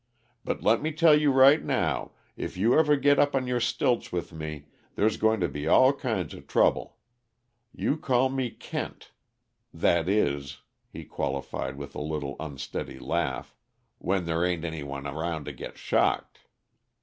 "But 0.43 0.63
let 0.63 0.81
me 0.81 0.91
tell 0.93 1.15
you 1.15 1.31
right 1.31 1.63
now, 1.63 2.13
if 2.35 2.57
you 2.57 2.75
ever 2.75 2.95
get 2.95 3.19
up 3.19 3.35
on 3.35 3.45
your 3.45 3.59
stilts 3.59 4.11
with 4.11 4.33
me, 4.33 4.65
there's 4.95 5.15
going 5.17 5.39
to 5.41 5.47
be 5.47 5.67
all 5.67 5.93
kinds 5.93 6.33
of 6.33 6.47
trouble. 6.47 6.97
You 7.71 7.97
call 7.97 8.29
me 8.29 8.49
Kent 8.49 9.11
that 9.71 10.09
is," 10.09 10.57
he 10.91 11.05
qualified, 11.05 11.75
with 11.77 11.93
a 11.93 12.01
little, 12.01 12.35
unsteady 12.39 12.97
laugh, 12.97 13.53
"when 13.99 14.25
there 14.25 14.43
ain't 14.43 14.65
any 14.65 14.81
one 14.81 15.05
around 15.05 15.45
to 15.45 15.53
get 15.53 15.77
shocked." 15.77 16.39